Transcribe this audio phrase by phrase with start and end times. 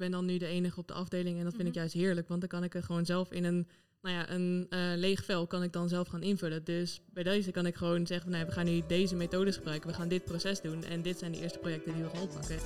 [0.00, 1.78] ben dan nu de enige op de afdeling en dat vind ik Mhm.
[1.78, 3.66] juist heerlijk, want dan kan ik er gewoon zelf in een,
[4.02, 6.64] nou ja, een eh, leeg vel kan ik dan zelf gaan invullen.
[6.64, 9.90] Dus bij deze kan ik gewoon zeggen, van, nee, we gaan nu deze methodes gebruiken,
[9.90, 12.56] we gaan dit proces doen en dit zijn de eerste projecten die we gaan oppakken.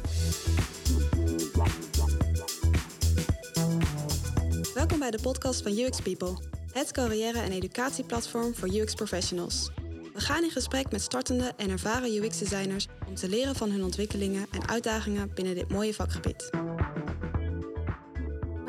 [4.74, 6.36] Welkom bij de podcast van UX People,
[6.72, 9.70] het carrière- en educatieplatform voor UX professionals.
[10.14, 14.46] We gaan in gesprek met startende en ervaren UX-designers om te leren van hun ontwikkelingen
[14.50, 16.50] en uitdagingen binnen dit mooie vakgebied.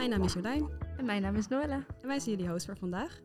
[0.06, 1.86] Mijn naam is Jolijn En mijn naam is Noella.
[2.02, 3.22] en wij zijn jullie host voor vandaag.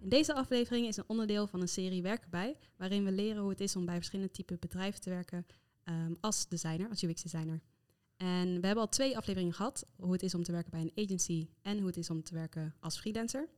[0.00, 3.50] In deze aflevering is een onderdeel van een serie Werk erbij, waarin we leren hoe
[3.50, 5.46] het is om bij verschillende typen bedrijven te werken
[5.84, 7.60] ehm, als designer, als UX-designer.
[8.16, 11.04] En we hebben al twee afleveringen gehad, hoe het is om te werken bij een
[11.04, 13.48] agency en hoe het is om te werken als freelancer.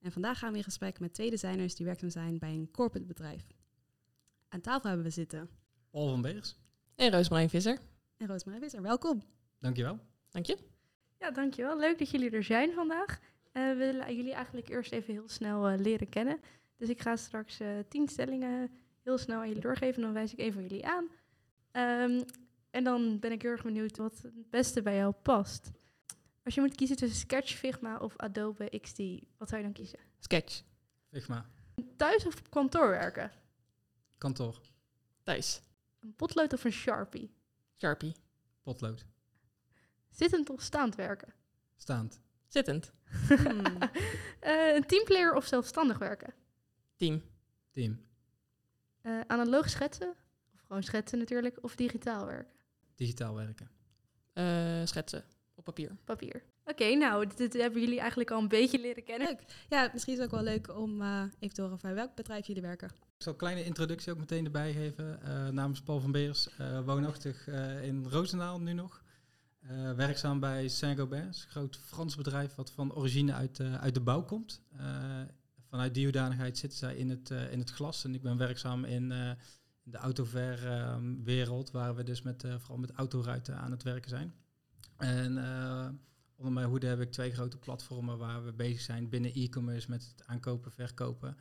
[0.00, 3.06] En vandaag gaan we in gesprek met twee designers die werkzaam zijn bij een corporate
[3.06, 3.46] bedrijf.
[4.48, 5.50] Aan tafel hebben we zitten.
[5.90, 6.56] Paul van Beers,
[6.94, 7.78] En Roosmarijn Visser,
[8.16, 9.22] En Roosmarijn Visser, welkom.
[9.58, 9.98] dankjewel.
[10.30, 10.76] dank je.
[11.18, 11.78] Ja, dankjewel.
[11.78, 13.20] Leuk dat jullie er zijn vandaag.
[13.52, 16.40] Eh, we willen jullie eigenlijk eerst even heel snel eh, leren kennen.
[16.76, 18.70] Dus ik ga straks eh, tien stellingen
[19.02, 19.94] heel snel aan jullie doorgeven.
[19.94, 21.08] En dan wijs ik een van jullie aan.
[21.70, 22.22] Ehm,
[22.70, 25.70] en dan ben ik heel erg benieuwd wat het beste bij jou past.
[26.44, 28.98] Als je moet kiezen tussen Sketch, Figma of Adobe XD,
[29.36, 29.98] wat zou je dan kiezen?
[30.18, 30.62] Sketch,
[31.10, 31.46] Figma,
[31.96, 33.30] Thuis of op kantoor werken?
[34.18, 34.60] kantoor,
[35.22, 35.60] thuis,
[36.00, 37.30] Een potlood of een Sharpie?
[37.76, 38.14] Sharpie,
[38.62, 39.04] potlood,
[40.18, 41.32] Zittend of staand werken?
[41.76, 42.92] staand, zittend,
[43.26, 43.62] Hmm.
[44.40, 46.34] Eh, een teamplayer of zelfstandig werken?
[46.96, 47.22] team,
[47.70, 48.06] team,
[49.00, 50.14] Eh, analoog schetsen,
[50.54, 52.52] of gewoon schetsen natuurlijk, of digitaal werken?
[52.94, 53.70] digitaal werken.
[54.32, 55.24] eh, schetsen
[55.54, 55.96] op papier.
[56.04, 56.42] Papier.
[56.64, 59.26] Oké, nou, dit, dit hebben jullie eigenlijk al een beetje leren kennen.
[59.28, 59.40] Leuk.
[59.68, 62.46] Ja, misschien is het ook wel leuk om eh, even te horen bij welk bedrijf
[62.46, 62.88] jullie werken.
[62.88, 65.22] Ik zal een kleine introductie ook meteen erbij geven.
[65.22, 69.02] Eh, namens Paul van Beers, eh, woonachtig eh, in Roosendaal nu nog.
[69.68, 74.00] Eh, werkzaam bij Saint-Gobain, een groot Frans bedrijf wat van origine uit, eh, uit de
[74.00, 74.62] bouw komt.
[74.76, 75.20] Eh,
[75.68, 78.04] vanuit die hoedanigheid zitten zij in het, in het glas.
[78.04, 79.08] En ik ben werkzaam in,
[79.82, 84.34] de autover-wereld, waar we dus met, vooral met autoruiten aan het werken zijn.
[84.96, 85.36] En
[86.36, 90.02] onder mijn hoede heb ik twee grote platformen waar we bezig zijn binnen e-commerce met
[90.02, 91.36] het aankopen, verkopen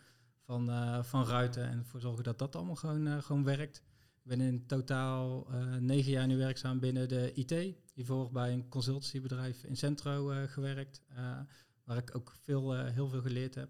[0.45, 0.65] van,
[1.05, 3.81] van ruiten en ervoor zorgen dat dat allemaal gewoon, gewoon werkt.
[4.27, 7.75] Ben in totaal eh, negen jaar nu werkzaam binnen de IT.
[7.93, 11.39] Hiervoor bij een consultancybedrijf in Centro eh, gewerkt, eh,
[11.83, 13.69] waar ik ook veel, heel veel geleerd heb.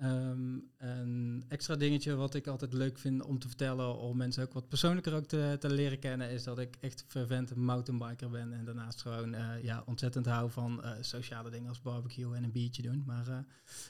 [0.00, 4.52] Ehm, een extra dingetje wat ik altijd leuk vind om te vertellen, om mensen ook
[4.52, 8.52] wat persoonlijker ook te, te leren kennen, is dat ik echt fervent mountainbiker ben.
[8.52, 12.50] En daarnaast gewoon eh, ja, ontzettend hou van eh, sociale dingen als barbecue en een
[12.52, 13.02] biertje doen.
[13.06, 13.44] Maar, eh, En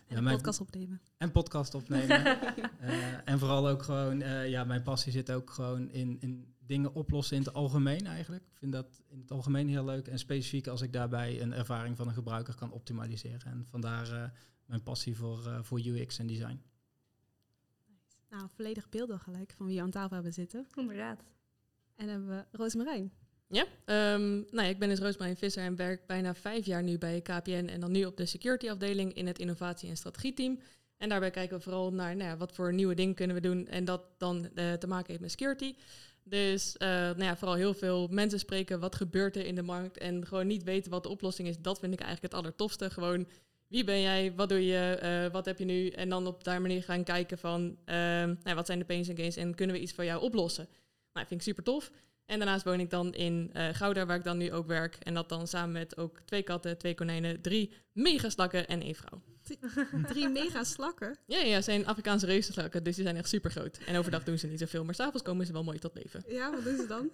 [0.09, 1.01] ja, een mijn- podcast opnemen.
[1.17, 2.25] en podcast opnemen.
[3.25, 7.43] En vooral ook gewoon, ja, mijn passie zit ook gewoon in, in dingen oplossen in
[7.43, 8.43] het algemeen eigenlijk.
[8.53, 11.97] Ik vind dat in het algemeen heel leuk en specifiek als ik daarbij een ervaring
[11.97, 13.45] van een gebruiker kan optimaliseren.
[13.53, 14.33] En vandaar
[14.71, 16.63] mijn passie voor, eh, voor UX en design.
[18.31, 20.67] Nou, volledig beeld al gelijk van wie we aan tafel hebben zitten.
[20.75, 21.23] Inderdaad.
[21.97, 23.13] En dan hebben we Roosmarijn.
[23.49, 26.99] Ja, ehm, nou ja, ik ben dus Roosmarijn Visser en werk bijna vijf jaar nu
[26.99, 30.59] bij KPN en dan nu op de security afdeling in het innovatie- en strategieteam.
[30.97, 33.67] En daarbij kijken we vooral naar nou ja, wat voor nieuwe dingen kunnen we doen
[33.67, 35.75] en dat dan eh, te maken heeft met security.
[36.23, 39.99] Dus eh, nou ja, vooral heel veel mensen spreken, wat gebeurt er in de markt
[39.99, 41.59] en gewoon niet weten wat de oplossing is.
[41.59, 42.91] Dat vind ik eigenlijk het allertofste.
[42.91, 43.27] Gewoon,
[43.71, 45.89] wie ben jij, wat doe je, eh, wat heb je nu?
[45.89, 49.17] En dan op daar manier gaan kijken van, ehm, nou wat zijn de pains en
[49.17, 50.69] gains en kunnen we iets voor jou oplossen?
[51.13, 51.91] Nou, vind ik super tof.
[52.27, 54.97] En daarnaast woon ik dan in eh, Gouda, waar ik dan nu ook werk.
[55.03, 59.23] En dat dan samen met ook twee katten, twee konijnen, drie megaslakken en één vrouw.
[60.13, 61.19] Drie mega slakken.
[61.27, 63.79] Ja, ja, zijn Afrikaanse reuzenslakken, dus die zijn echt super groot.
[63.87, 66.25] En overdag doen ze niet zoveel, maar s'avonds komen ze wel mooi tot leven.
[66.29, 67.11] Ja, wat doen ze dan?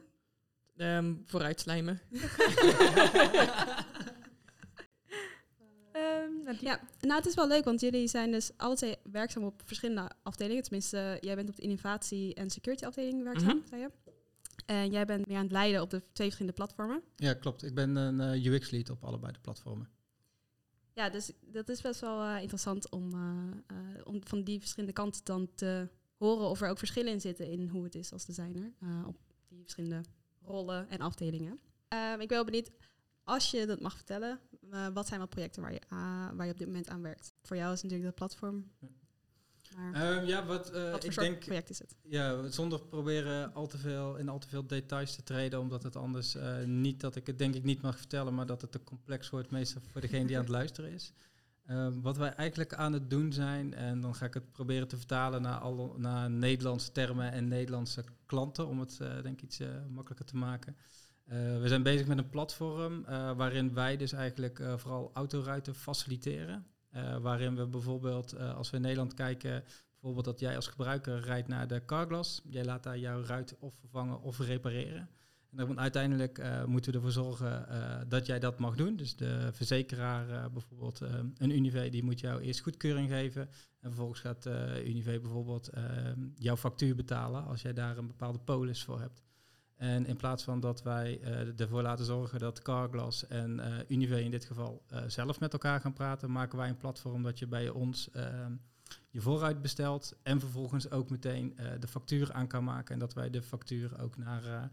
[0.77, 2.01] Ehm vooruit slijmen.
[6.53, 9.63] Die- Ja, nou het is wel leuk, want jullie zijn dus alle twee werkzaam op
[9.65, 10.63] verschillende afdelingen.
[10.63, 13.67] Tenminste, eh, jij bent op de innovatie- en security afdeling werkzaam, Mhm.
[13.69, 13.91] zei je.
[14.67, 17.03] En jij bent meer aan het leiden op de twee verschillende platformen.
[17.17, 17.63] Ja, klopt.
[17.63, 19.89] Ik ben een eh, UX-lead op allebei de platformen.
[20.95, 24.95] Ja, dus dat is best wel eh, interessant om, eh, eh, om van die verschillende
[24.95, 28.25] kanten dan te horen of er ook verschillen in zitten in hoe het is als
[28.27, 29.17] designer eh, op
[29.49, 30.01] die verschillende
[30.43, 31.59] rollen en afdelingen.
[31.89, 32.71] Ehm, ik ben wel benieuwd,
[33.27, 34.41] als je dat mag vertellen,
[34.71, 37.33] eh, wat zijn wel projecten waar je, ah, waar je op dit moment aan werkt?
[37.43, 38.71] Voor jou is natuurlijk dat platform.
[39.77, 41.97] Maar Ehm, ja, wat, eh, wat voor ik soort denk, project is het?
[42.03, 45.97] ja, zonder proberen al te veel in al te veel details te treden, omdat het
[45.97, 48.85] anders eh, niet dat ik het denk ik niet mag vertellen, maar dat het te
[48.85, 51.13] complex wordt, meestal voor degene die aan het luisteren is.
[51.67, 54.97] Ehm, wat wij eigenlijk aan het doen zijn, en dan ga ik het proberen te
[54.97, 55.63] vertalen naar,
[55.97, 60.77] naar Nederlandse termen en Nederlandse klanten, om het denk ik iets makkelijker te maken.
[61.27, 65.75] Eh, we zijn bezig met een platform eh, waarin wij dus eigenlijk eh, vooral autoruiten
[65.75, 66.67] faciliteren.
[67.21, 71.69] Waarin we bijvoorbeeld, als we in Nederland kijken, bijvoorbeeld dat jij als gebruiker rijdt naar
[71.69, 72.43] de carglass.
[72.45, 75.09] Jij laat daar jouw ruit of vervangen of repareren.
[75.51, 77.67] En dan uiteindelijk moeten we ervoor zorgen
[78.09, 78.97] dat jij dat mag doen.
[78.97, 81.01] Dus de verzekeraar, bijvoorbeeld
[81.37, 83.43] een Unive, die moet jou eerst goedkeuring geven.
[83.81, 84.47] En vervolgens gaat
[84.85, 85.71] Unive bijvoorbeeld
[86.35, 89.26] jouw factuur betalen als jij daar een bepaalde polis voor hebt.
[89.77, 94.23] En in plaats van dat wij eh, ervoor laten zorgen dat Carglass en eh Unive
[94.23, 97.47] in dit geval eh, zelf met elkaar gaan praten, maken wij een platform dat je
[97.47, 98.47] bij ons eh,
[99.11, 102.95] je vooruit bestelt en vervolgens ook meteen de factuur aan kan maken.
[102.95, 104.71] En dat wij de factuur ook naar,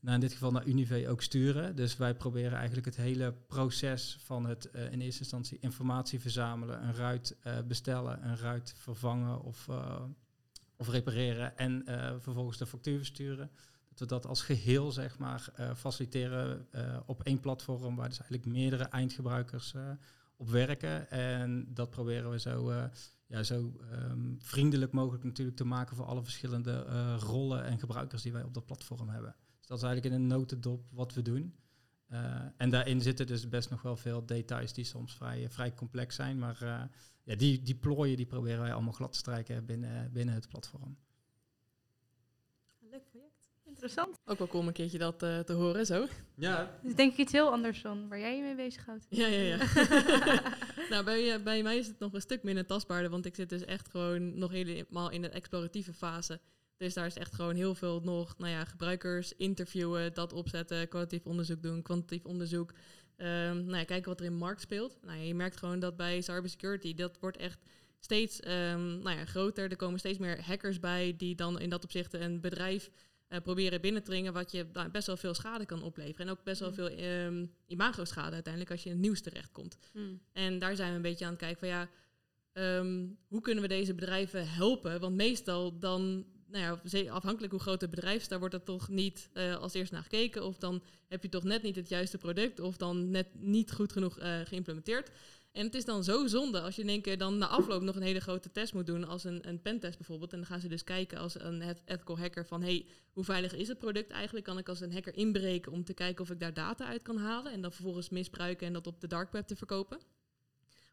[0.00, 1.76] naar in dit geval naar Unive ook sturen.
[1.76, 6.94] Dus wij proberen eigenlijk het hele proces van het in eerste instantie informatie verzamelen, een
[6.94, 7.36] ruit
[7.66, 9.68] bestellen, een ruit vervangen of,
[10.76, 11.82] of repareren en
[12.20, 13.50] vervolgens de factuur versturen.
[13.92, 18.20] Dat we dat als geheel zeg maar eh, faciliteren eh, op één platform waar dus
[18.20, 19.90] eigenlijk meerdere eindgebruikers eh,
[20.36, 21.10] op werken.
[21.10, 22.72] En dat proberen we zo,
[23.26, 26.82] ja, zo ehm, vriendelijk mogelijk natuurlijk te maken voor alle verschillende
[27.16, 29.34] rollen en gebruikers die wij op dat platform hebben.
[29.58, 31.54] Dus dat is eigenlijk in een notendop wat we doen.
[32.56, 36.38] En daarin zitten dus best nog wel veel details die soms vrij, vrij complex zijn.
[36.38, 36.90] Maar
[37.22, 40.96] ja, die, die plooien die proberen wij allemaal glad te strijken binnen, binnen het platform.
[43.82, 44.20] Interessant.
[44.24, 46.06] Ook wel cool om een keertje dat eh, te horen zo.
[46.36, 49.06] Ja, Dus denk ik iets heel anders dan waar jij je mee bezighoudt.
[49.08, 49.56] Ja, ja, ja.
[50.90, 53.48] nou, bij, eh, bij mij is het nog een stuk minder tastbaarder, want ik zit
[53.48, 56.40] dus echt gewoon nog helemaal in de exploratieve fase.
[56.76, 61.26] Dus daar is echt gewoon heel veel nog, nou ja, gebruikers interviewen, dat opzetten, kwalitatief
[61.26, 62.72] onderzoek doen, kwantitatief onderzoek.
[63.16, 64.98] Ehm, nou ja, kijken wat er in de markt speelt.
[65.02, 67.58] Nou ja, je merkt gewoon dat bij cybersecurity, dat wordt echt
[67.98, 69.70] steeds ehm, nou ja, groter.
[69.70, 72.90] Er komen steeds meer hackers bij die dan in dat opzicht een bedrijf
[73.32, 76.26] eh, proberen binnen te dringen, wat je nou, best wel veel schade kan opleveren.
[76.26, 76.74] En ook best wel Mm.
[76.74, 79.78] veel ehm imago-schade uiteindelijk als je in het nieuws terechtkomt.
[80.32, 81.88] En daar zijn we een beetje aan het kijken van ja,
[82.52, 85.00] ehm, hoe kunnen we deze bedrijven helpen?
[85.00, 88.88] Want meestal dan, nou ja, afhankelijk hoe groot het bedrijf is, daar wordt er toch
[88.88, 90.44] niet eh, als eerst naar gekeken.
[90.44, 93.92] Of dan heb je toch net niet het juiste product, of dan net niet goed
[93.92, 95.10] genoeg eh, geïmplementeerd.
[95.52, 97.96] En het is dan zo zonde als je in één keer dan na afloop nog
[97.96, 100.32] een hele grote test moet doen, als een, een pentest bijvoorbeeld.
[100.32, 103.68] En dan gaan ze dus kijken als een ethical hacker van, hey, hoe veilig is
[103.68, 104.44] het product eigenlijk?
[104.44, 107.16] Kan ik als een hacker inbreken om te kijken of ik daar data uit kan
[107.16, 110.00] halen en dan vervolgens misbruiken en dat op de dark web te verkopen?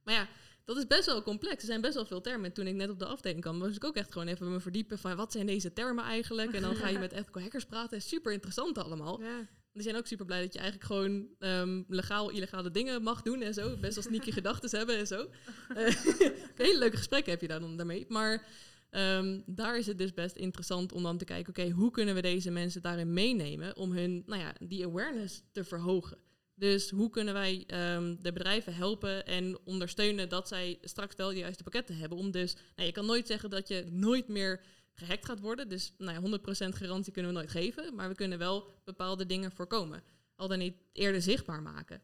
[0.03, 0.27] Maar ja,
[0.65, 1.61] dat is best wel complex.
[1.61, 2.45] Er zijn best wel veel termen.
[2.45, 4.59] En toen ik net op de afdeling kwam, was ik ook echt gewoon even me
[4.59, 6.53] verdiepen van wat zijn deze termen eigenlijk?
[6.53, 8.01] En dan ga je met ethical hackers praten.
[8.01, 9.21] Super interessant allemaal.
[9.21, 9.47] Ja.
[9.73, 13.41] Die zijn ook super blij dat je eigenlijk gewoon ehm, legaal, illegale dingen mag doen
[13.41, 13.77] en zo.
[13.77, 15.27] Best wel sneaky gedachten hebben en zo.
[15.75, 15.95] Eh,
[16.55, 18.05] hele leuke gesprekken heb je daar dan daarmee.
[18.07, 18.47] Maar
[18.89, 22.21] ehm, daar is het dus best interessant om dan te kijken, oké, hoe kunnen we
[22.21, 26.17] deze mensen daarin meenemen om hun, nou ja, die awareness te verhogen.
[26.59, 31.37] Dus hoe kunnen wij ehm, de bedrijven helpen en ondersteunen dat zij straks wel de
[31.37, 32.17] juiste pakketten hebben.
[32.17, 34.61] Om dus, nou, je kan nooit zeggen dat je nooit meer
[34.99, 35.69] gehackt gaat worden.
[35.69, 36.37] Dus nou ja,
[36.67, 37.95] 100% garantie kunnen we nooit geven.
[37.95, 40.03] Maar we kunnen wel bepaalde dingen voorkomen.
[40.35, 42.01] Al dan niet eerder zichtbaar maken.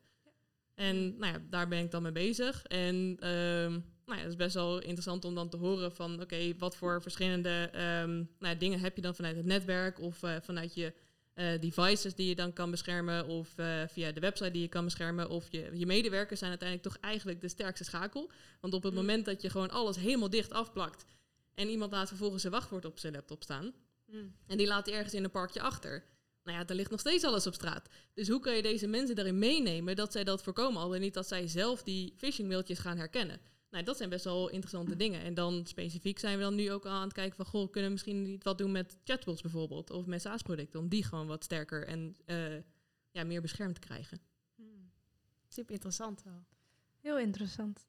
[0.76, 2.64] En nou ja, daar ben ik dan mee bezig.
[2.64, 3.72] En ehm,
[4.06, 6.22] nou ja, het is best wel interessant om dan te horen van...
[6.22, 10.00] oké, wat voor verschillende ehm, nou ja, dingen heb je dan vanuit het netwerk...
[10.00, 10.94] of eh, vanuit je
[11.34, 13.28] eh, devices die je dan kan beschermen...
[13.28, 15.30] of eh, via de website die je kan beschermen...
[15.30, 18.32] of je, je medewerkers zijn uiteindelijk toch eigenlijk de sterkste schakel.
[18.62, 19.00] Want op het Mm.
[19.00, 21.06] moment dat je gewoon alles helemaal dicht afplakt...
[21.56, 23.74] en iemand laat vervolgens zijn wachtwoord op zijn laptop staan...
[24.48, 26.04] en die laat hij ergens in een parkje achter.
[26.44, 27.90] Nou ja, er ligt nog steeds alles op straat.
[28.14, 30.82] Dus hoe kan je deze mensen daarin meenemen dat zij dat voorkomen?
[30.82, 33.40] Al dan niet dat zij zelf die phishing mailtjes gaan herkennen.
[33.70, 35.22] Nou, dat zijn best wel interessante dingen.
[35.22, 37.46] En dan specifiek zijn we dan nu ook al aan het kijken van...
[37.46, 39.90] goh, kunnen we misschien niet wat doen met chatbots bijvoorbeeld...
[39.90, 42.56] of met SaaS-producten, om die gewoon wat sterker en eh,
[43.12, 44.20] ja, meer beschermd te krijgen.
[45.48, 46.46] Super interessant wel.
[47.00, 47.86] Heel interessant.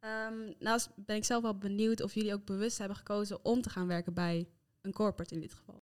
[0.00, 3.62] Ehm, nou s- ben ik zelf wel benieuwd of jullie ook bewust hebben gekozen om
[3.62, 4.48] te gaan werken bij
[4.80, 5.82] een corporate in dit geval.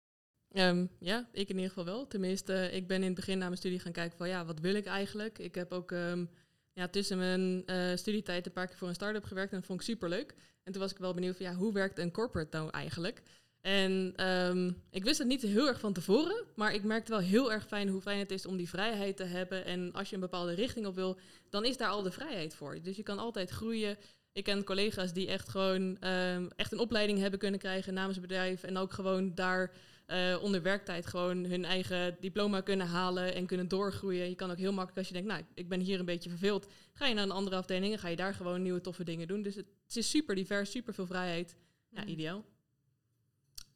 [0.51, 2.07] Ehm, ja, ik in ieder geval wel.
[2.07, 4.75] Tenminste, ik ben in het begin na mijn studie gaan kijken van ja, wat wil
[4.75, 5.39] ik eigenlijk?
[5.39, 6.25] Ik heb ook ehm,
[6.73, 9.79] ja, tussen mijn eh, studietijd een paar keer voor een start-up gewerkt en dat vond
[9.79, 10.35] ik super leuk.
[10.63, 13.21] En toen was ik wel benieuwd van ja, hoe werkt een corporate nou eigenlijk?
[13.65, 17.51] En ehm, ik wist het niet heel erg van tevoren, maar ik merkte wel heel
[17.51, 19.65] erg fijn hoe fijn het is om die vrijheid te hebben.
[19.65, 21.17] En als je een bepaalde richting op wil,
[21.49, 22.81] dan is daar al de vrijheid voor.
[22.81, 23.97] Dus je kan altijd groeien.
[24.31, 28.21] Ik ken collega's die echt gewoon ehm, echt een opleiding hebben kunnen krijgen namens een
[28.21, 28.63] bedrijf.
[28.63, 29.71] En ook gewoon daar
[30.05, 34.29] eh, onder werktijd gewoon hun eigen diploma kunnen halen en kunnen doorgroeien.
[34.29, 36.67] Je kan ook heel makkelijk als je denkt, nou, ik ben hier een beetje verveeld,
[36.93, 39.41] ga je naar een andere afdeling en ga je daar gewoon nieuwe toffe dingen doen.
[39.41, 41.55] Dus het, het is super divers, super veel vrijheid.
[41.89, 42.07] Ja, Mm.
[42.07, 42.45] ideaal.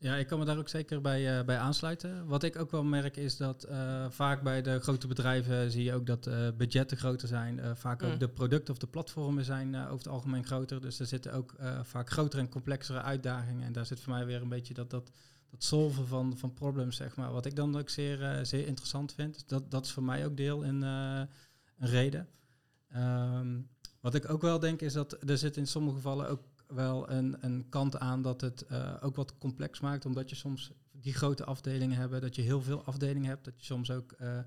[0.01, 2.25] Ja, ik kan me daar ook zeker bij, uh, bij aansluiten.
[2.27, 5.94] Wat ik ook wel merk is dat uh, vaak bij de grote bedrijven zie je
[5.94, 7.77] ook dat uh, budgetten groter zijn.
[7.77, 8.18] vaak ook Mm.
[8.18, 10.82] de producten of de platformen zijn over het algemeen groter.
[10.82, 13.65] Dus er zitten ook vaak grotere en complexere uitdagingen.
[13.65, 15.12] En daar zit voor mij weer een beetje dat, dat,
[15.50, 17.32] dat solven van, van problems, zeg maar.
[17.32, 19.34] Wat ik dan ook zeer, zeer interessant vind.
[19.34, 21.27] Dus dat, dat is voor mij ook deel in een
[21.77, 22.27] reden.
[22.96, 27.10] Um, wat ik ook wel denk is dat er zit in sommige gevallen ook wel
[27.10, 31.14] een, een kant aan dat het uh, ook wat complex maakt, omdat je soms die
[31.14, 34.40] grote afdelingen hebt, dat je heel veel afdelingen hebt, dat je soms ook uh,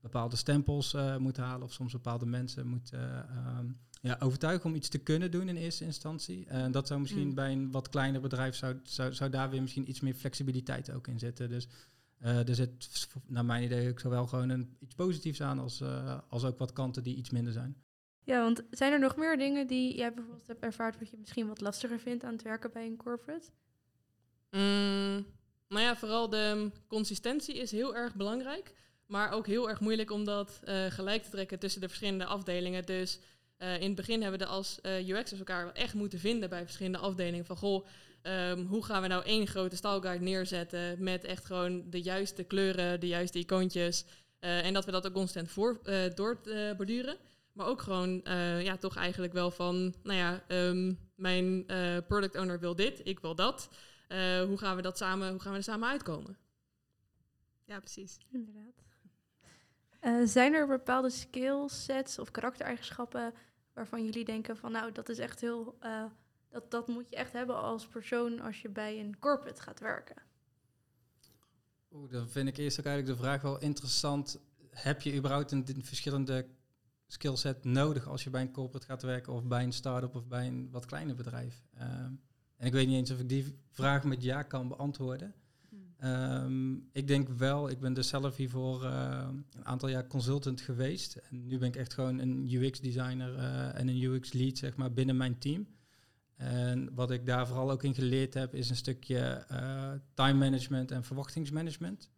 [0.00, 4.88] bepaalde stempels uh, moet halen of soms bepaalde mensen moet um, ja, overtuigen om iets
[4.88, 6.46] te kunnen doen in eerste instantie.
[6.46, 7.34] En dat zou misschien mm.
[7.34, 11.06] bij een wat kleiner bedrijf, zou, zou, zou daar weer misschien iets meer flexibiliteit ook
[11.06, 11.48] in zitten.
[11.48, 11.68] Dus
[12.18, 15.82] er zit naar mijn idee ook zowel gewoon een, iets positiefs aan als,
[16.28, 17.76] als ook wat kanten die iets minder zijn.
[18.24, 21.46] Ja, want zijn er nog meer dingen die jij bijvoorbeeld hebt ervaard wat je misschien
[21.46, 23.48] wat lastiger vindt aan het werken bij een corporate?
[24.50, 25.26] Mm,
[25.68, 28.72] nou ja, vooral de consistentie is heel erg belangrijk.
[29.10, 32.86] Maar ook heel erg moeilijk om dat uh, gelijk te trekken tussen de verschillende afdelingen.
[32.86, 33.18] Dus
[33.58, 36.62] uh, in het begin hebben we als uh, UX'ers elkaar wel echt moeten vinden bij
[36.62, 37.44] verschillende afdelingen.
[37.44, 37.86] Van goh,
[38.22, 43.00] um, hoe gaan we nou één grote stylguide neerzetten met echt gewoon de juiste kleuren,
[43.00, 44.04] de juiste icoontjes.
[44.40, 45.80] en dat we dat ook constant voor,
[46.14, 47.16] doorborduren.
[47.60, 52.36] Maar ook gewoon, uh, ja, toch eigenlijk wel van, nou ja, um, mijn uh, product
[52.36, 53.68] owner wil dit, ik wil dat.
[54.08, 56.38] Uh, hoe gaan we dat samen, hoe gaan we er samen uitkomen?
[57.64, 58.18] Ja, precies.
[58.32, 58.82] Inderdaad.
[60.30, 63.34] zijn er bepaalde skillsets of karaktereigenschappen
[63.72, 65.78] waarvan jullie denken van, nou, dat is echt heel,
[66.48, 70.22] dat, dat moet je echt hebben als persoon als je bij een corporate gaat werken?
[71.92, 74.38] Oeh, dan vind ik eerst ook eigenlijk de vraag wel interessant.
[74.70, 76.46] Heb je überhaupt een verschillende
[77.12, 80.46] skillset nodig als je bij een corporate gaat werken of bij een start-up of bij
[80.46, 81.64] een wat kleiner bedrijf?
[81.74, 82.20] Um,
[82.56, 85.34] en ik weet niet eens of ik die vraag met ja kan beantwoorden.
[85.68, 86.10] Hmm.
[86.10, 91.14] Um, ik denk wel, ik ben dus zelf hiervoor uh, een aantal jaar consultant geweest.
[91.14, 95.16] En nu ben ik echt gewoon een UX-designer uh, en een UX-lead zeg maar, binnen
[95.16, 95.66] mijn team.
[96.36, 100.90] En wat ik daar vooral ook in geleerd heb, is een stukje uh, time management
[100.90, 102.10] en verwachtingsmanagement.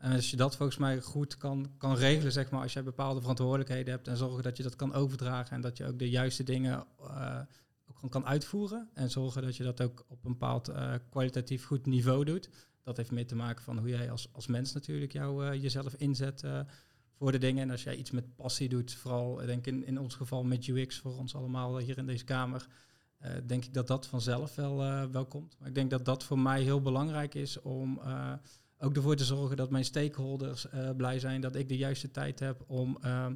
[0.00, 3.20] En als je dat volgens mij goed kan, kan regelen, zeg maar, als je bepaalde
[3.20, 6.42] verantwoordelijkheden hebt en zorgen dat je dat kan overdragen en dat je ook de juiste
[6.42, 7.40] dingen uh,
[8.02, 11.86] ook kan uitvoeren en zorgen dat je dat ook op een bepaald uh, kwalitatief goed
[11.86, 12.48] niveau doet.
[12.82, 15.94] Dat heeft meer te maken van hoe jij als, als mens natuurlijk jou, uh, jezelf
[15.94, 16.44] inzet
[17.12, 17.62] voor de dingen.
[17.62, 20.98] En als jij iets met passie doet, vooral denk in, in ons geval met UX
[20.98, 22.66] voor ons allemaal hier in deze kamer,
[23.46, 24.76] denk ik dat dat vanzelf wel,
[25.10, 25.56] wel komt.
[25.58, 28.00] Maar ik denk dat dat voor mij heel belangrijk is om
[28.80, 32.38] ook ervoor te zorgen dat mijn stakeholders uh, blij zijn, dat ik de juiste tijd
[32.40, 33.26] heb om uh,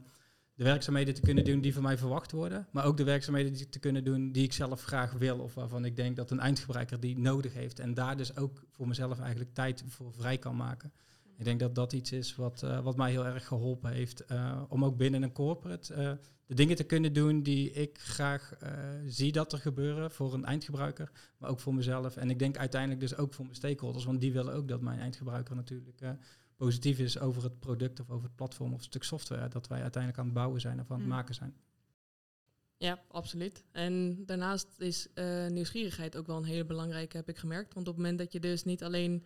[0.54, 3.68] de werkzaamheden te kunnen doen die van mij verwacht worden, maar ook de werkzaamheden die
[3.68, 7.00] te kunnen doen die ik zelf graag wil of waarvan ik denk dat een eindgebruiker
[7.00, 10.92] die nodig heeft en daar dus ook voor mezelf eigenlijk tijd voor vrij kan maken.
[11.36, 14.24] Ik denk dat dat iets is wat, uh, wat mij heel erg geholpen heeft
[14.68, 18.52] om ook binnen een corporate de dingen te kunnen doen die ik graag
[19.06, 22.16] zie dat er gebeuren voor een eindgebruiker, maar ook voor mezelf.
[22.16, 24.98] En ik denk uiteindelijk dus ook voor mijn stakeholders, want die willen ook dat mijn
[24.98, 26.02] eindgebruiker natuurlijk
[26.56, 29.82] positief is over het product of over het platform of het stuk software dat wij
[29.82, 31.12] uiteindelijk aan het bouwen zijn of aan het Mm.
[31.12, 31.54] maken zijn.
[32.76, 33.64] Ja, absoluut.
[33.72, 35.08] En daarnaast is
[35.48, 37.74] nieuwsgierigheid ook wel een hele belangrijke, heb ik gemerkt.
[37.74, 39.24] Want op het moment dat je dus niet alleen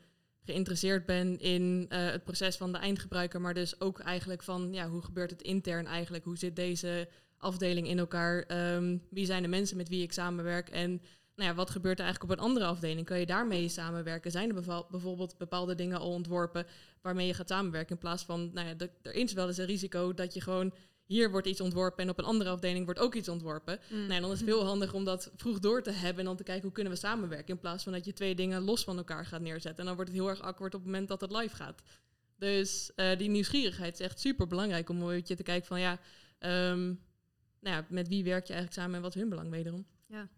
[0.48, 4.88] geïnteresseerd bent in uh, het proces van de eindgebruiker, maar dus ook eigenlijk van ja,
[4.88, 6.24] hoe gebeurt het intern eigenlijk?
[6.24, 8.44] Hoe zit deze afdeling in elkaar?
[8.74, 10.68] Um, wie zijn de mensen met wie ik samenwerk?
[10.68, 10.90] En
[11.34, 13.06] nou ja, wat gebeurt er eigenlijk op een andere afdeling?
[13.06, 14.30] Kan je daarmee samenwerken?
[14.30, 16.66] Zijn er bijvoorbeeld bepaalde dingen al ontworpen
[17.02, 17.94] waarmee je gaat samenwerken?
[17.94, 20.72] In plaats van, nou ja, er is wel eens een risico dat je gewoon
[21.08, 23.80] hier wordt iets ontworpen en op een andere afdeling wordt ook iets ontworpen.
[23.90, 24.06] Mm.
[24.06, 26.42] Nou, dan is het veel handiger om dat vroeg door te hebben en dan te
[26.42, 27.54] kijken hoe kunnen we samenwerken.
[27.54, 29.78] In plaats van dat je twee dingen los van elkaar gaat neerzetten.
[29.78, 31.82] En dan wordt het heel erg akkoord op het moment dat het live gaat.
[32.36, 35.92] Dus uh, die nieuwsgierigheid is echt super belangrijk om een beetje te kijken van ja,
[36.72, 37.00] um,
[37.60, 39.86] nou ja, met wie werk je eigenlijk samen en wat is hun belang wederom.
[40.06, 40.28] Ja.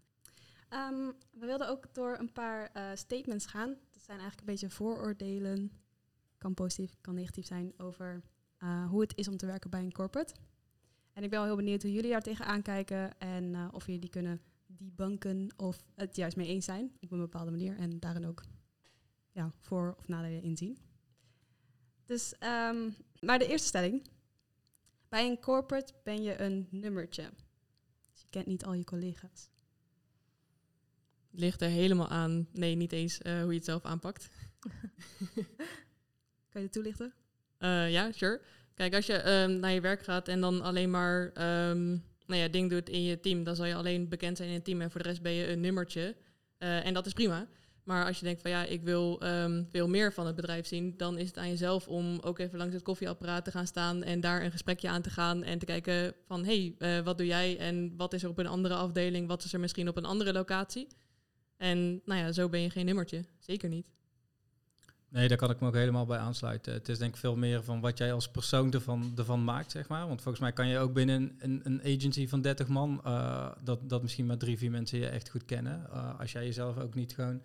[0.91, 3.77] Um, we wilden ook door een paar uh, statements gaan.
[3.91, 5.73] Dat zijn eigenlijk een beetje vooroordelen.
[6.39, 8.23] Kan positief, kan negatief zijn over
[8.59, 10.35] uh, hoe het is om te werken bij een corporate.
[11.13, 14.01] En ik ben wel heel benieuwd hoe jullie daar tegenaan kijken en uh, of jullie
[14.01, 18.27] die kunnen debunken of het juist mee eens zijn op een bepaalde manier en daarin
[18.27, 18.43] ook
[19.33, 20.79] ja, voor- of nadelen inzien.
[22.05, 24.07] Dus, um, maar de eerste stelling.
[25.09, 27.31] Bij een corporate ben je een nummertje.
[28.13, 29.49] Dus je kent niet al je collega's.
[31.31, 34.31] Ligt er helemaal aan, nee, niet eens uh, hoe je het zelf aanpakt.
[36.51, 37.15] kan je het toelichten?
[37.59, 38.41] Uh, ja, sure.
[38.81, 42.49] Kijk, als je um, naar je werk gaat en dan alleen maar um, nou ja,
[42.49, 44.91] ding doet in je team, dan zal je alleen bekend zijn in het team en
[44.91, 46.17] voor de rest ben je een nummertje.
[46.59, 47.47] Uh, en dat is prima.
[47.85, 50.95] Maar als je denkt van ja, ik wil um, veel meer van het bedrijf zien,
[50.97, 54.21] dan is het aan jezelf om ook even langs het koffieapparaat te gaan staan en
[54.21, 57.27] daar een gesprekje aan te gaan en te kijken van hé, hey, uh, wat doe
[57.27, 60.05] jij en wat is er op een andere afdeling, wat is er misschien op een
[60.05, 60.87] andere locatie.
[61.57, 63.25] En nou ja, zo ben je geen nummertje.
[63.39, 63.91] Zeker niet.
[65.11, 66.73] Nee, daar kan ik me ook helemaal bij aansluiten.
[66.73, 69.89] Het is denk ik veel meer van wat jij als persoon ervan, ervan maakt, zeg
[69.89, 70.07] maar.
[70.07, 73.89] Want volgens mij kan je ook binnen een, een agency van 30 man, uh, dat,
[73.89, 75.87] dat misschien maar drie, vier mensen je echt goed kennen.
[75.93, 77.43] Uh, als jij jezelf ook niet gewoon,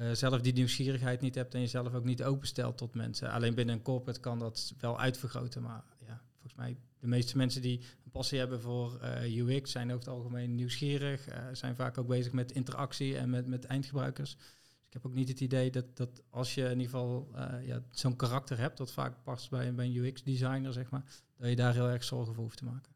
[0.00, 3.30] uh, zelf die nieuwsgierigheid niet hebt en jezelf ook niet openstelt tot mensen.
[3.30, 7.62] Alleen binnen een corporate kan dat wel uitvergroten, maar ja, volgens mij de meeste mensen
[7.62, 12.32] die een passie hebben voor UX zijn over het algemeen nieuwsgierig, zijn vaak ook bezig
[12.32, 14.55] met interactie en met, met eindgebruikers ik
[15.02, 18.16] heb ook niet het idee dat, dat als je in ieder geval uh, ja, zo'n
[18.16, 21.04] karakter hebt, dat vaak past bij, bij een UX-designer, zeg maar,
[21.36, 22.92] dat je daar heel erg zorgen voor hoeft te maken.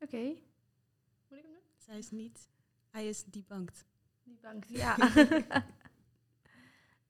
[0.00, 0.04] Oké.
[0.04, 0.42] Okay.
[1.28, 1.62] Moet ik hem doen?
[1.76, 2.48] Zij is niet.
[2.90, 3.84] Hij is debunked.
[4.22, 4.96] Debunked, ja.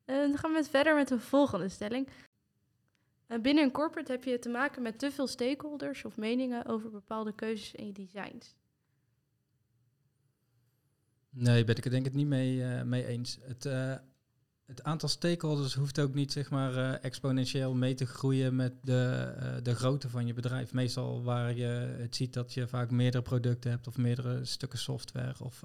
[0.05, 2.09] dan gaan we verder met de volgende stelling.
[3.29, 6.91] Uh, binnen een corporate heb je te maken met te veel stakeholders of meningen over
[6.91, 8.57] bepaalde keuzes en je designs.
[11.31, 13.39] Nee, ben ik het denk ik niet mee, uh, mee eens.
[13.41, 13.95] Het, uh,
[14.67, 19.61] het aantal stakeholders hoeft ook niet zeg maar, uh, exponentieel mee te groeien met de,
[19.63, 20.73] de grootte van je bedrijf.
[20.73, 25.45] Meestal waar je het ziet dat je vaak meerdere producten hebt of meerdere stukken software
[25.45, 25.65] of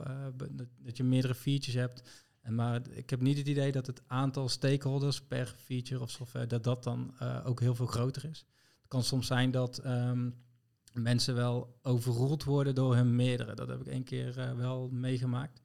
[0.80, 2.04] dat je meerdere features hebt.
[2.42, 6.48] En maar ik heb niet het idee dat het aantal stakeholders per feature of software,
[6.48, 8.46] dat dat dan ook heel veel groter is.
[8.80, 10.36] Het kan soms zijn dat um,
[10.94, 13.56] mensen wel overroeld worden door hun meerdere.
[13.56, 15.62] Dat heb ik één keer uh, wel meegemaakt.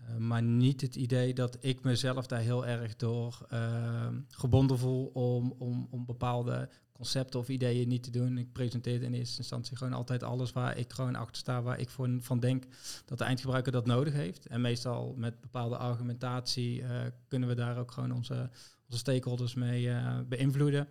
[0.00, 5.06] Uh, maar niet het idee dat ik mezelf daar heel erg door uh, gebonden voel
[5.06, 8.38] om, om, om bepaalde concepten of ideeën niet te doen.
[8.38, 11.90] Ik presenteer in eerste instantie gewoon altijd alles waar ik gewoon achter sta, waar ik
[12.20, 12.64] van denk
[13.04, 14.46] dat de eindgebruiker dat nodig heeft.
[14.46, 16.84] En meestal met bepaalde argumentatie
[17.28, 18.50] kunnen we daar ook gewoon onze,
[18.86, 19.90] onze stakeholders mee
[20.28, 20.88] beïnvloeden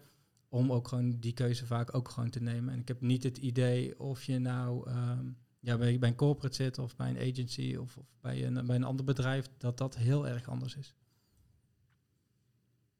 [0.51, 2.73] om ook gewoon die keuze vaak ook gewoon te nemen.
[2.73, 6.55] En ik heb niet het idee of je nou um, ja, bij, bij een corporate
[6.55, 9.95] zit of bij een agency of, of bij, een, bij een ander bedrijf, dat dat
[9.95, 10.95] heel erg anders is.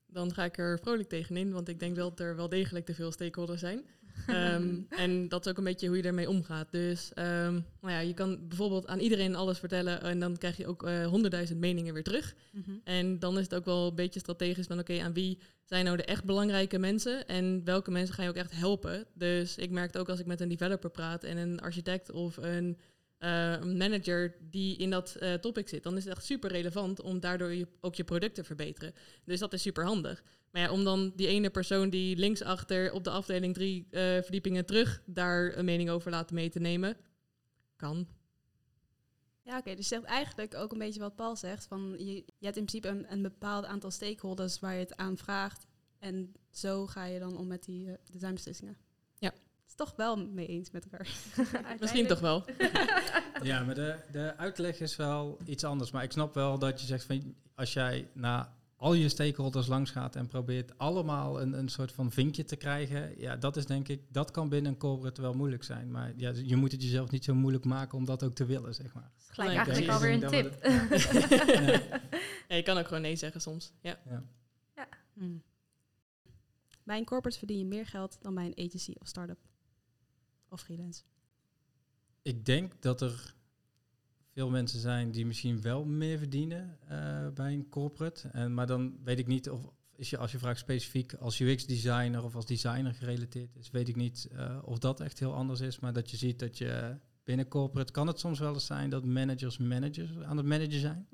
[0.06, 2.94] Dan ga ik er vrolijk tegenin, want ik denk wel dat er wel degelijk te
[2.94, 3.86] veel stakeholders zijn.
[4.28, 6.71] Um, en dat is ook een beetje hoe je ermee omgaat.
[6.71, 10.67] Dus um, nou ja, je kan bijvoorbeeld aan iedereen alles vertellen en dan krijg je
[10.67, 12.36] ook uh, honderdduizend meningen weer terug.
[12.52, 12.82] Mm -hmm.
[12.84, 15.86] En dan is het ook wel een beetje strategisch van oké, okay, aan wie zijn
[15.86, 19.06] nou de echt belangrijke mensen en welke mensen ga je ook echt helpen.
[19.13, 22.78] Dus ik merkte ook als ik met een developer praat en een architect of een
[23.24, 27.02] uh, een manager die in dat uh, topic zit, dan is het echt super relevant
[27.02, 28.93] om daardoor je, ook je product te verbeteren.
[29.26, 30.24] Dus dat is super handig.
[30.52, 34.66] Maar ja, om dan die ene persoon die linksachter op de afdeling drie uh, verdiepingen
[34.66, 36.98] terug daar een mening over laten mee te nemen,
[37.76, 38.08] kan.
[39.42, 39.60] Ja, oké.
[39.60, 41.68] Okay, dus je zegt eigenlijk ook een beetje wat Paul zegt.
[41.68, 45.18] Van je, je hebt in principe een, een bepaald aantal stakeholders waar je het aan
[45.18, 45.68] vraagt.
[46.00, 48.78] En zo ga je dan om met die uh, designbeslissingen.
[49.20, 49.34] Ja.
[49.68, 51.08] is toch wel mee eens met elkaar.
[51.80, 52.46] Misschien toch wel.
[53.44, 55.92] ja, maar de, de uitleg is wel iets anders.
[55.92, 59.91] Maar ik snap wel dat je zegt van als jij na al je stakeholders langs
[59.91, 63.20] gaat en probeert allemaal een, een soort van vinkje te krijgen.
[63.20, 65.91] Ja, dat is denk ik, dat kan binnen een corporate wel moeilijk zijn.
[65.91, 68.76] Maar ja, je moet het jezelf niet zo moeilijk maken om dat ook te willen,
[68.76, 69.12] zeg maar.
[69.28, 70.63] Gelijk eigenlijk alweer een tip.
[70.63, 70.88] ja.
[72.48, 72.56] ja.
[72.56, 73.74] je kan ook gewoon nee zeggen soms.
[73.82, 74.00] Ja.
[74.10, 74.24] ja.
[74.76, 74.88] ja.
[76.84, 79.39] Bij een corporate verdien je meer geld dan bij een agency of start-up.
[80.50, 81.02] Of freelance.
[82.22, 83.36] Ik denk dat er
[84.34, 88.28] veel mensen zijn die misschien wel meer verdienen uh, bij een corporate.
[88.28, 92.24] En, maar dan weet ik niet of is je, als je vraagt specifiek als UX-designer
[92.24, 95.80] of als designer gerelateerd is, weet ik niet uh, of dat echt heel anders is.
[95.80, 99.06] Maar dat je ziet dat je binnen corporate kan het soms wel eens zijn dat
[99.06, 101.08] managers managers aan het managen zijn.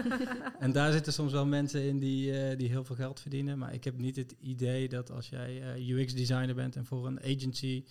[0.58, 3.58] en daar zitten soms wel mensen in die, uh, die heel veel geld verdienen.
[3.58, 7.84] Maar ik heb niet het idee dat als jij UX-designer bent en voor een agency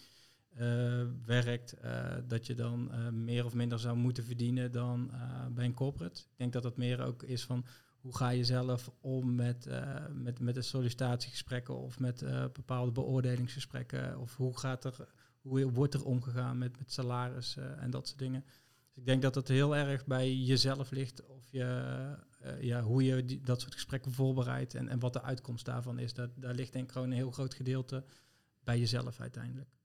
[0.60, 5.12] uh, werkt, uh, dat je dan uh, meer of minder zou moeten verdienen dan
[5.52, 6.22] bij een corporate.
[6.22, 7.66] Ik denk dat het meer ook is van
[8.00, 9.70] hoe ga je zelf om met,
[10.14, 15.08] met, met de sollicitatiegesprekken of met bepaalde beoordelingsgesprekken of hoe, gaat er,
[15.42, 18.44] hoe wordt er omgegaan met, met salaris en dat soort dingen.
[18.88, 22.16] Dus ik denk dat het heel erg bij jezelf ligt of je,
[22.60, 26.14] ja, hoe je dat soort gesprekken voorbereidt en, en wat de uitkomst daarvan is.
[26.14, 28.04] Dat, daar ligt denk ik gewoon een heel groot gedeelte
[28.64, 29.79] bij jezelf uiteindelijk.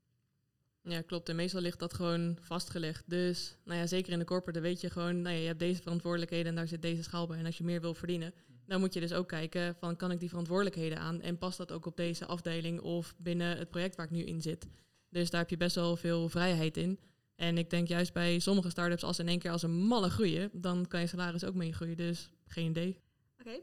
[0.84, 1.28] Ja, klopt.
[1.28, 3.02] En meestal ligt dat gewoon vastgelegd.
[3.06, 5.82] Dus nou ja, zeker in de corporate weet je gewoon, nou ja, je hebt deze
[5.82, 7.38] verantwoordelijkheden en daar zit deze schaal bij.
[7.38, 8.34] En als je meer wil verdienen,
[8.66, 11.72] dan moet je dus ook kijken van kan ik die verantwoordelijkheden aan en past dat
[11.72, 14.66] ook op deze afdeling of binnen het project waar ik nu in zit.
[15.08, 16.98] Dus daar heb je best wel veel vrijheid in.
[17.36, 20.50] En ik denk juist bij sommige start-ups, als in één keer als een malle groeien,
[20.52, 21.96] dan kan je salaris ook mee groeien.
[21.96, 22.98] Dus geen idee.
[23.40, 23.58] Oké,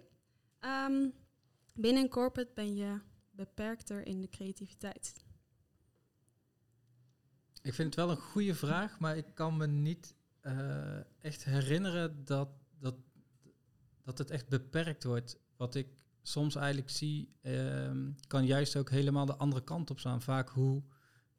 [0.62, 1.10] Ehm,
[1.76, 3.00] binnen een corporate ben je
[3.32, 5.14] beperkter in de creativiteit.
[7.62, 12.26] Ik vind het wel een goede vraag, maar ik kan me niet eh, echt herinneren
[12.26, 12.96] dat, dat,
[14.04, 15.38] dat het echt beperkt wordt.
[15.56, 15.88] Wat ik
[16.22, 20.22] soms eigenlijk zie, ehm, kan juist ook helemaal de andere kant op staan.
[20.22, 20.84] Vaak hoe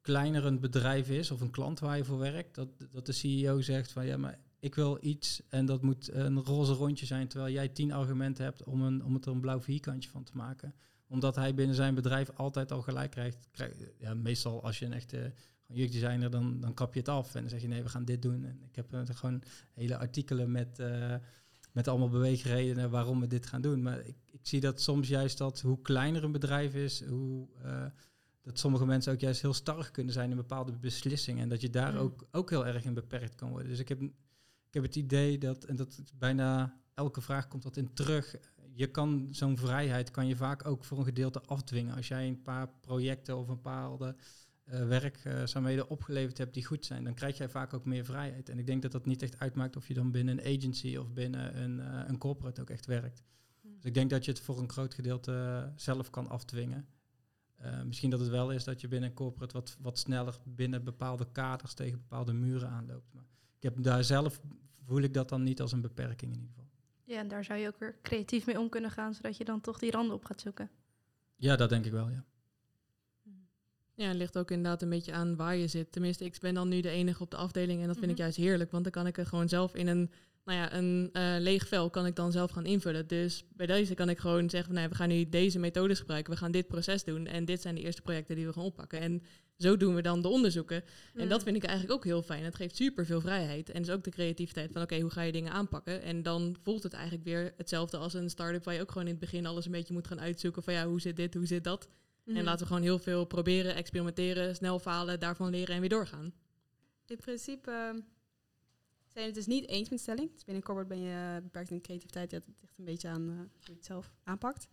[0.01, 3.61] kleiner een bedrijf is of een klant waar je voor werkt, dat, dat de CEO
[3.61, 7.53] zegt van ja, maar ik wil iets en dat moet een roze rondje zijn, terwijl
[7.53, 10.75] jij tien argumenten hebt om, een, om het er een blauw vierkantje van te maken.
[11.07, 13.47] Omdat hij binnen zijn bedrijf altijd al gelijk krijgt.
[13.51, 15.33] krijg, ja, meestal als je een echte
[15.67, 18.21] jeugddesigner, dan, dan kap je het af en dan zeg je nee, we gaan dit
[18.21, 18.43] doen.
[18.43, 21.15] En ik heb uh, gewoon hele artikelen met, uh,
[21.71, 23.81] met allemaal beweegredenen waarom we dit gaan doen.
[23.81, 27.47] Maar ik, ik zie dat soms juist dat hoe kleiner een bedrijf is, hoe...
[27.65, 27.85] Uh,
[28.43, 31.43] dat sommige mensen ook juist heel starrig kunnen zijn in bepaalde beslissingen.
[31.43, 31.97] En dat je daar mm.
[31.97, 33.69] ook, ook heel erg in beperkt kan worden.
[33.69, 37.77] Dus ik heb, ik heb het idee dat, en dat bijna elke vraag komt dat
[37.77, 38.35] in terug.
[38.73, 41.95] Je kan zo'n vrijheid kan je vaak ook voor een gedeelte afdwingen.
[41.95, 44.15] Als jij een paar projecten of een bepaalde
[44.65, 48.49] uh, werkzaamheden opgeleverd hebt die goed zijn, dan krijg jij vaak ook meer vrijheid.
[48.49, 51.11] En ik denk dat dat niet echt uitmaakt of je dan binnen een agency of
[51.11, 53.23] binnen een, uh, een corporate ook echt werkt.
[53.61, 53.75] Mm.
[53.75, 56.87] Dus ik denk dat je het voor een groot gedeelte zelf kan afdwingen.
[57.61, 60.83] Uh, misschien dat het wel is dat je binnen een corporate wat, wat sneller binnen
[60.83, 63.13] bepaalde kaders tegen bepaalde muren aanloopt.
[63.13, 63.25] Maar
[63.57, 64.41] ik heb daar zelf
[64.85, 66.71] voel ik dat dan niet als een beperking in ieder geval.
[67.03, 69.61] Ja, en daar zou je ook weer creatief mee om kunnen gaan, zodat je dan
[69.61, 70.69] toch die randen op gaat zoeken.
[71.35, 72.25] Ja, dat denk ik wel, ja.
[73.95, 75.91] Ja, het ligt ook inderdaad een beetje aan waar je zit.
[75.91, 78.11] Tenminste, ik ben dan nu de enige op de afdeling en dat vind mm -hmm.
[78.11, 80.11] ik juist heerlijk, want dan kan ik er gewoon zelf in een
[80.45, 83.07] nou ja, een uh, leeg vel kan ik dan zelf gaan invullen.
[83.07, 86.33] Dus bij deze kan ik gewoon zeggen, van, nou, we gaan nu deze methodes gebruiken,
[86.33, 88.99] we gaan dit proces doen en dit zijn de eerste projecten die we gaan oppakken.
[88.99, 89.21] En
[89.57, 90.83] zo doen we dan de onderzoeken.
[91.13, 91.21] Mm.
[91.21, 92.43] En dat vind ik eigenlijk ook heel fijn.
[92.43, 95.21] Het geeft super veel vrijheid en dus ook de creativiteit van, oké, okay, hoe ga
[95.21, 96.01] je dingen aanpakken?
[96.01, 99.13] En dan voelt het eigenlijk weer hetzelfde als een start-up waar je ook gewoon in
[99.13, 101.63] het begin alles een beetje moet gaan uitzoeken van, ja, hoe zit dit, hoe zit
[101.63, 101.89] dat?
[102.23, 102.35] Mm.
[102.35, 106.33] En laten we gewoon heel veel proberen, experimenteren, snel falen, daarvan leren en weer doorgaan.
[107.05, 108.03] In principe
[109.13, 110.31] zijn het dus niet eens met stelling.
[110.31, 112.29] Dus binnen corporate ben je beperkt in creativiteit.
[112.29, 114.67] Dat het ligt een beetje aan uh, hoe je het zelf aanpakt.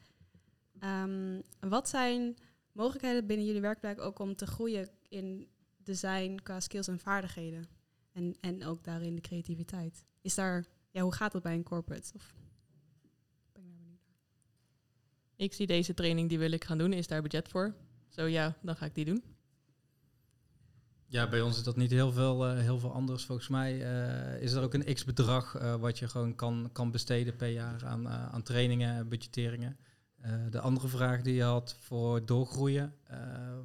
[0.85, 2.37] Um, wat zijn
[2.73, 7.69] mogelijkheden binnen jullie werkplek ook om te groeien in design qua skills en vaardigheden?
[8.13, 10.05] En, en ook daarin de creativiteit.
[10.21, 12.13] Is daar, ja, hoe gaat dat bij een corporate?
[12.15, 12.35] Of
[13.53, 14.01] ben ik benieuwd
[15.41, 16.93] Ik zie deze training, die wil ik gaan doen.
[16.93, 17.75] Is daar budget voor?
[18.09, 19.23] Zo ja, dan ga ik die doen.
[21.07, 23.25] Ja, bij ons is dat niet heel veel, uh, heel veel anders.
[23.25, 27.37] Volgens mij uh, is er ook een x-bedrag uh, wat je gewoon kan, kan besteden
[27.37, 29.09] per jaar aan, aan trainingen en
[30.21, 30.51] budgetteringen.
[30.51, 32.95] de andere vraag die je had voor doorgroeien,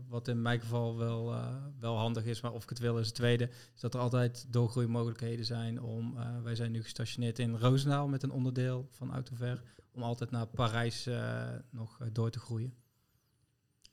[0.08, 1.36] wat in mijn geval wel,
[1.80, 4.46] wel handig is, maar of ik het wil is het tweede, is dat er altijd
[4.50, 10.04] doorgroeimogelijkheden zijn om, wij zijn nu gestationeerd in Roosendaal met een onderdeel van Autover, om
[10.04, 11.10] altijd naar Parijs
[11.70, 12.74] nog door te groeien.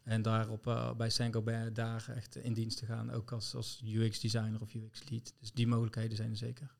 [0.02, 4.74] En daarop bij Saint-Gobain daar echt in dienst te gaan, ook als, als UX-designer of
[4.74, 5.34] UX-lead.
[5.40, 6.74] Dus die mogelijkheden zijn er zeker.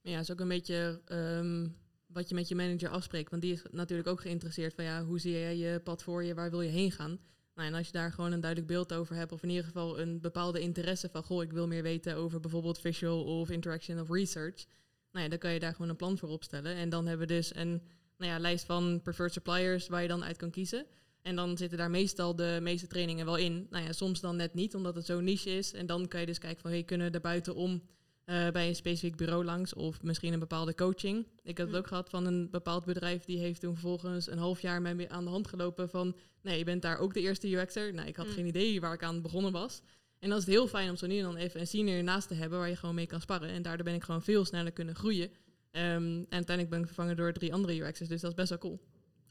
[0.00, 1.76] Ja, is ook een beetje um,
[2.12, 3.30] wat je met je manager afspreekt.
[3.30, 6.34] Want die is natuurlijk ook geïnteresseerd van ja, hoe zie jij je pad voor je,
[6.34, 7.18] waar wil je heen gaan?
[7.54, 10.00] Nou, en als je daar gewoon een duidelijk beeld over hebt, of in ieder geval
[10.00, 14.10] een bepaalde interesse van goh, ik wil meer weten over bijvoorbeeld visual of interaction of
[14.10, 14.64] research.
[15.12, 16.74] Nou ja, dan kan je daar gewoon een plan voor opstellen.
[16.74, 17.82] En dan hebben we dus een
[18.16, 20.86] nou ja, lijst van preferred suppliers waar je dan uit kan kiezen.
[21.22, 23.66] En dan zitten daar meestal de meeste trainingen wel in.
[23.70, 25.72] Nou ja, soms dan net niet, omdat het zo niche is.
[25.72, 27.82] En dan kan je dus kijken van, hey, kunnen we er buitenom
[28.30, 29.74] uh, bij een specifiek bureau langs?
[29.74, 31.26] Of misschien een bepaalde coaching.
[31.42, 34.60] Ik heb het ook gehad van een bepaald bedrijf, die heeft toen vervolgens een half
[34.60, 37.94] jaar me aan de hand gelopen van, nee, je bent daar ook de eerste UX'er.
[37.94, 38.32] Nou, ik had mm.
[38.32, 39.82] geen idee waar ik aan begonnen was.
[40.18, 42.28] En dan is het heel fijn om zo nu en dan even een senior naast
[42.28, 43.48] te hebben waar je gewoon mee kan sparren.
[43.48, 45.26] En daardoor ben ik gewoon veel sneller kunnen groeien.
[45.26, 45.32] Um,
[45.72, 48.80] en uiteindelijk ben ik vervangen door drie andere UX'ers, dus dat is best wel cool.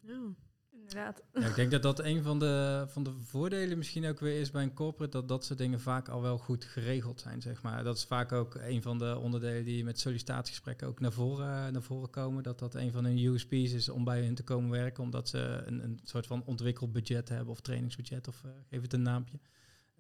[0.02, 0.36] Ja.
[0.94, 4.52] Ja, ik denk dat dat een van de, van de voordelen misschien ook weer is
[4.52, 7.84] bij een corporate, dat dat soort dingen vaak al wel goed geregeld zijn, zeg maar.
[7.84, 11.82] Dat is vaak ook een van de onderdelen die met sollicitatiegesprekken ook naar voren, naar
[11.82, 15.04] voren komen, dat dat een van hun USP's is om bij hen te komen werken,
[15.04, 19.02] omdat ze een, een soort van ontwikkelbudget hebben of trainingsbudget of uh, geef het een
[19.02, 19.40] naampje.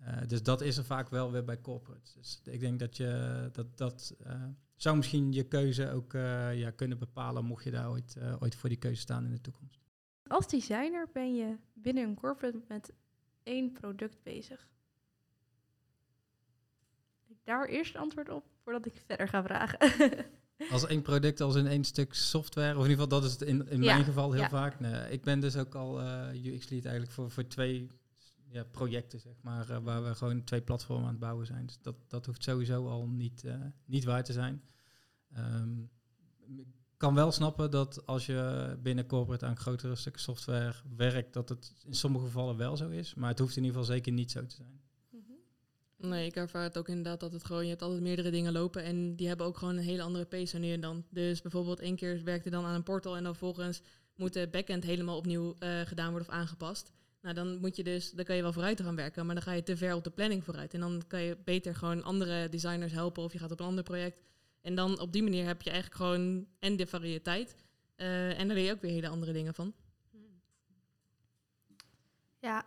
[0.01, 2.13] Uh, dus dat is er vaak wel weer bij corporates.
[2.13, 4.33] Dus ik denk dat je dat, dat uh,
[4.75, 6.13] zou misschien je keuze ook
[6.53, 9.78] ja, kunnen bepalen, mocht je daar ooit, ooit voor die keuze staan in de toekomst.
[10.29, 12.93] Als designer ben je binnen een corporate met
[13.43, 14.67] één product bezig.
[17.27, 19.79] Ik daar eerst antwoord op voordat ik verder ga vragen.
[20.71, 23.41] als één product, als in één stuk software, of in ieder geval dat is het
[23.41, 24.49] in, in ja, mijn geval heel ja.
[24.49, 24.79] vaak.
[24.79, 27.89] Nee, ik ben dus ook al uh, UX-lead eigenlijk voor, voor twee
[28.49, 31.65] ja, projecten, zeg maar, uh, waar we gewoon twee platformen aan het bouwen zijn.
[31.65, 34.63] Dus dat, dat hoeft sowieso al niet, uh, niet waar te zijn.
[35.37, 35.89] Um,
[36.99, 41.73] kan wel snappen dat als je binnen corporate aan grotere stukken software werkt, dat het
[41.85, 43.13] in sommige gevallen wel zo is.
[43.13, 44.81] Maar het hoeft in ieder geval zeker niet zo te zijn.
[45.97, 48.83] Nee, ik ervaar het ook inderdaad dat het gewoon, je hebt altijd meerdere dingen lopen
[48.83, 51.05] en die hebben ook gewoon een hele andere pace wanneer dan.
[51.09, 53.81] Dus bijvoorbeeld één keer werkte dan aan een portal en dan volgens
[54.15, 56.91] moet de backend helemaal opnieuw eh, gedaan worden of aangepast.
[57.21, 59.51] Nou, dan moet je dus, dan kan je wel vooruit gaan werken, maar dan ga
[59.51, 60.73] je te ver op de planning vooruit.
[60.73, 63.83] En dan kan je beter gewoon andere designers helpen of je gaat op een ander
[63.83, 64.17] project.
[64.61, 67.55] En dan op die manier heb je eigenlijk gewoon en de variëteit.
[67.95, 69.73] eh, en daar leer je ook weer hele andere dingen van.
[72.39, 72.65] Ja,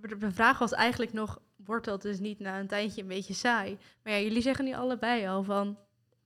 [0.00, 3.78] de vraag was eigenlijk nog, wordt dat dus niet na een tijdje een beetje saai?
[4.02, 5.78] Maar ja, jullie zeggen nu allebei al van,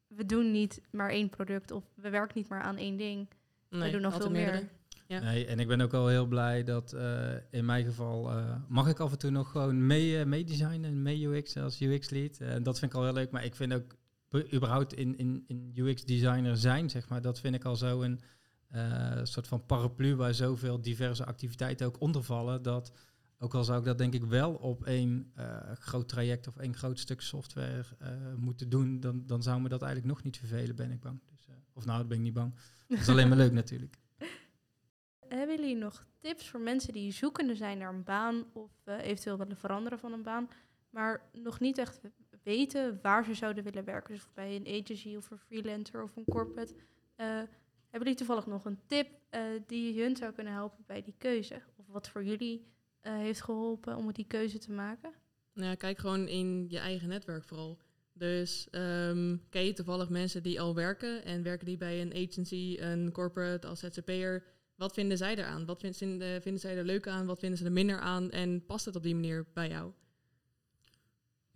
[0.06, 3.28] we doen niet maar één product of we werken niet maar aan één ding.
[3.68, 4.68] Nee, doen nog veel meer.
[5.06, 5.20] Ja.
[5.20, 8.88] Nee, en ik ben ook wel heel blij dat eh, in mijn geval eh, mag
[8.88, 12.40] ik af en toe nog gewoon mee, eh, meedesignen en mee UX als UX-lead.
[12.40, 13.96] En dat vind ik al heel leuk, maar ik vind ook
[14.34, 18.20] überhaupt in, in, in UX-designer zijn, zeg maar, dat vind ik al zo een
[18.68, 22.62] eh, soort van paraplu waar zoveel diverse activiteiten ook onder vallen.
[22.62, 22.92] Dat
[23.38, 26.76] ook al zou ik dat denk ik wel op één eh, groot traject of één
[26.76, 30.76] groot stuk software eh, moeten doen, dan, dan zou me dat eigenlijk nog niet vervelen,
[30.76, 31.20] ben ik bang.
[31.30, 32.54] Dus, eh, of nou, dat ben ik niet bang.
[32.88, 33.98] Dat is alleen maar leuk natuurlijk.
[35.28, 39.38] Hebben jullie nog tips voor mensen die zoekende zijn naar een baan of eh, eventueel
[39.38, 40.48] willen veranderen van een baan,
[40.90, 42.00] maar nog niet echt
[42.42, 44.14] weten waar ze zouden willen werken?
[44.14, 46.74] Dus bij een agency of een freelancer of een corporate.
[47.16, 51.14] Eh, hebben jullie toevallig nog een tip eh, die hun zou kunnen helpen bij die
[51.18, 51.62] keuze?
[51.76, 52.66] Of wat voor jullie
[53.00, 55.12] eh, heeft geholpen om die keuze te maken?
[55.54, 57.78] Nou ja, kijk gewoon in je eigen netwerk vooral.
[58.12, 62.76] Dus ehm ken je toevallig mensen die al werken en werken die bij een agency,
[62.80, 64.44] een corporate als ZZP'er?
[64.74, 65.66] Wat vinden zij eraan?
[65.66, 67.26] Wat vind- vinden, vinden zij er leuk aan?
[67.26, 68.30] Wat vinden ze er minder aan?
[68.30, 69.92] En past het op die manier bij jou?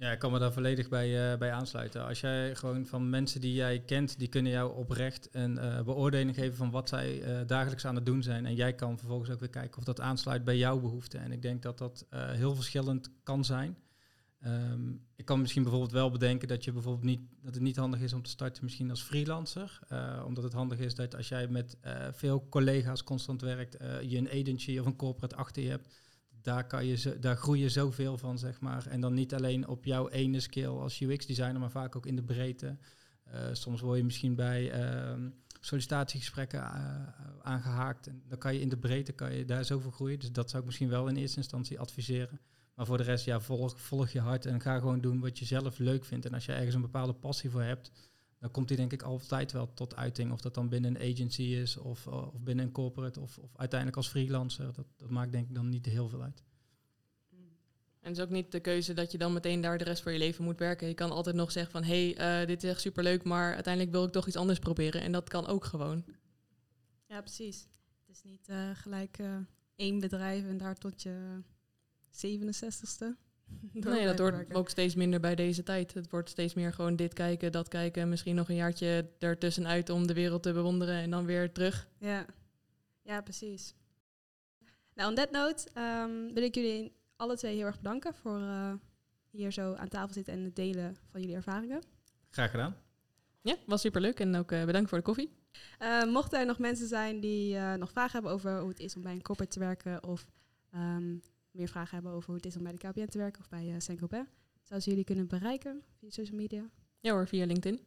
[0.04, 2.06] Ja, ik kan me daar volledig bij, eh, bij aansluiten.
[2.06, 6.34] Als jij gewoon van mensen die jij kent, die kunnen jou oprecht een eh, beoordeling
[6.34, 8.46] geven van wat zij eh, dagelijks aan het doen zijn.
[8.46, 11.20] En jij kan vervolgens ook weer kijken of dat aansluit bij jouw behoeften.
[11.20, 13.78] En ik denk dat dat heel verschillend kan zijn.
[14.40, 18.00] Ehm, ik kan misschien bijvoorbeeld wel bedenken dat, je bijvoorbeeld niet, dat het niet handig
[18.00, 19.78] is om te starten misschien als freelancer.
[20.26, 21.76] Omdat het handig is dat als jij met
[22.12, 25.88] veel collega's constant werkt, je een agency of een corporate achter je hebt,
[26.44, 28.86] daar, kan je daar groei je zoveel van, zeg maar.
[28.86, 32.22] En dan niet alleen op jouw ene skill als UX-designer, maar vaak ook in de
[32.22, 32.76] breedte.
[33.24, 35.28] Eh, soms word je misschien bij ehm,
[35.60, 37.08] sollicitatiegesprekken eh,
[37.42, 38.06] aangehaakt.
[38.06, 40.18] En dan kan je in de breedte kan je daar zoveel groeien.
[40.18, 42.40] Dus dat zou ik misschien wel in eerste instantie adviseren.
[42.74, 45.44] Maar voor de rest, ja, volg, volg je hart en ga gewoon doen wat je
[45.44, 46.26] zelf leuk vindt.
[46.26, 47.90] En als je ergens een bepaalde passie voor hebt,
[48.44, 50.32] dan komt die denk ik altijd wel tot uiting.
[50.32, 53.98] Of dat dan binnen een agency is, of, of binnen een corporate, of, of uiteindelijk
[53.98, 54.72] als freelancer.
[54.72, 56.42] Dat, dat maakt denk ik dan niet heel veel uit.
[58.00, 60.12] En het is ook niet de keuze dat je dan meteen daar de rest van
[60.12, 60.88] je leven moet werken.
[60.88, 63.94] Je kan altijd nog zeggen van, hé, hey, eh, dit is echt superleuk, maar uiteindelijk
[63.94, 65.00] wil ik toch iets anders proberen.
[65.00, 66.04] En dat kan ook gewoon.
[67.06, 67.68] Ja, precies.
[68.06, 69.36] Het is niet eh, gelijk eh,
[69.76, 71.42] één bedrijf en daar tot je
[72.10, 73.23] 67ste.
[73.72, 75.94] nee, dat wordt ook steeds minder bij deze tijd.
[75.94, 78.08] Het wordt steeds meer gewoon dit kijken, dat kijken.
[78.08, 81.88] Misschien nog een jaartje ertussenuit om de wereld te bewonderen en dan weer terug.
[81.98, 82.26] Ja.
[83.02, 83.74] ja, precies.
[84.94, 88.72] Nou, on that note ehm, wil ik jullie alle twee heel erg bedanken voor eh,
[89.30, 91.82] hier zo aan tafel zitten en het delen van jullie ervaringen.
[92.30, 92.76] Graag gedaan.
[93.40, 95.30] Ja, was superleuk en ook eh, bedankt voor de koffie.
[95.78, 98.96] Eh, mochten er nog mensen zijn die eh, nog vragen hebben over hoe het is
[98.96, 100.26] om bij een corporate te werken of
[100.70, 101.16] ehm,
[101.54, 103.66] meer vragen hebben over hoe het is om bij de KPN te werken of bij
[103.66, 104.28] uh, Saint-Gobain,
[104.62, 106.70] zouden ze jullie kunnen bereiken via social media.
[107.00, 107.80] Ja hoor, via LinkedIn.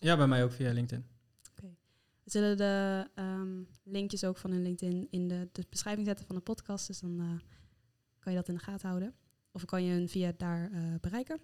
[0.00, 1.12] Ja, bij mij ook via LinkedIn.
[2.24, 6.36] We zullen de ehm, linkjes ook van hun LinkedIn in de, de beschrijving zetten van
[6.36, 7.26] de podcast, dus dan eh,
[8.18, 9.14] kan je dat in de gaten houden.
[9.52, 11.40] Of kan je hun via daar eh, bereiken.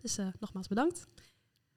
[0.00, 1.06] Dus eh, nogmaals bedankt.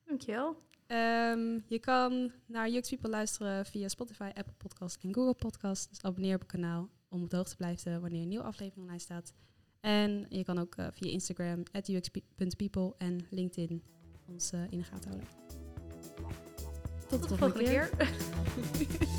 [0.04, 0.58] Dankjewel.
[0.88, 5.90] Ehm, je kan naar UX People luisteren via Spotify, Apple Podcast en Google Podcast.
[5.90, 8.82] Dus abonneer op het kanaal om op de hoogte te blijven wanneer een nieuwe aflevering
[8.82, 9.34] online staat.
[9.80, 13.84] En je kan ook eh, via Instagram, ux.people en LinkedIn
[14.26, 15.30] ons eh, in de gaten houden.
[17.08, 17.90] Tot de Tot de volgende volgende keer.
[17.90, 19.16] keer.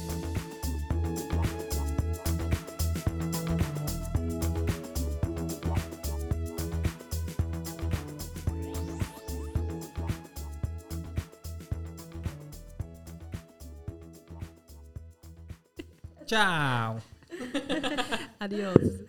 [16.29, 17.08] Ciao!
[18.41, 19.05] Adiós.